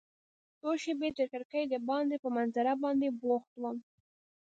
څو 0.59 0.69
شیبې 0.83 1.09
تر 1.17 1.25
کړکۍ 1.33 1.63
دباندې 1.73 2.17
په 2.23 2.29
منظره 2.35 2.73
باندې 2.83 3.07
بوخت 3.21 3.53
وم. 3.57 3.77